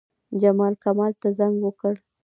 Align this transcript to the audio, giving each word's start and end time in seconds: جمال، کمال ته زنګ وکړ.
جمال، 0.41 0.73
کمال 0.83 1.11
ته 1.21 1.27
زنګ 1.37 1.55
وکړ. 1.61 1.93